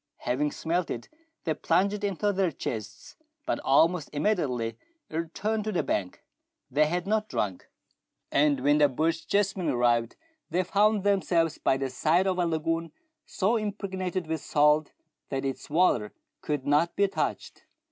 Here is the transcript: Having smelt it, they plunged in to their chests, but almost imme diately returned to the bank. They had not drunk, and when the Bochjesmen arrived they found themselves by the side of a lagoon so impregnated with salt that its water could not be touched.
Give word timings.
Having 0.21 0.51
smelt 0.53 0.89
it, 0.89 1.09
they 1.43 1.53
plunged 1.53 2.03
in 2.03 2.15
to 2.15 2.33
their 2.33 2.51
chests, 2.51 3.15
but 3.45 3.59
almost 3.59 4.11
imme 4.11 4.35
diately 4.35 4.75
returned 5.11 5.63
to 5.65 5.71
the 5.71 5.83
bank. 5.83 6.23
They 6.71 6.87
had 6.87 7.05
not 7.05 7.29
drunk, 7.29 7.67
and 8.31 8.61
when 8.61 8.79
the 8.79 8.89
Bochjesmen 8.89 9.69
arrived 9.71 10.15
they 10.49 10.63
found 10.63 11.03
themselves 11.03 11.59
by 11.59 11.77
the 11.77 11.91
side 11.91 12.25
of 12.25 12.39
a 12.39 12.47
lagoon 12.47 12.91
so 13.27 13.57
impregnated 13.57 14.25
with 14.25 14.41
salt 14.41 14.91
that 15.29 15.45
its 15.45 15.69
water 15.69 16.11
could 16.41 16.65
not 16.65 16.95
be 16.95 17.07
touched. 17.07 17.65